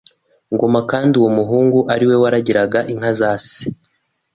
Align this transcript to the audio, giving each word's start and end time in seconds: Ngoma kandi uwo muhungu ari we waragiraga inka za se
Ngoma 0.53 0.79
kandi 0.91 1.13
uwo 1.19 1.29
muhungu 1.37 1.79
ari 1.93 2.05
we 2.09 2.15
waragiraga 2.23 2.79
inka 2.93 3.11
za 3.19 3.31
se 3.47 3.61